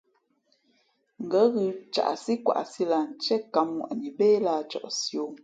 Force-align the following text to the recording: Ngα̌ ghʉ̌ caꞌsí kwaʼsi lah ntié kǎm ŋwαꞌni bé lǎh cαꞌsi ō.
Ngα̌ 1.23 1.45
ghʉ̌ 1.53 1.67
caꞌsí 1.93 2.33
kwaʼsi 2.45 2.83
lah 2.91 3.03
ntié 3.11 3.35
kǎm 3.53 3.67
ŋwαꞌni 3.77 4.09
bé 4.17 4.27
lǎh 4.45 4.61
cαꞌsi 4.71 5.15
ō. 5.25 5.25